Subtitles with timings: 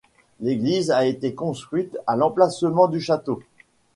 [0.39, 3.39] L'église a été construite à l'emplacement du château.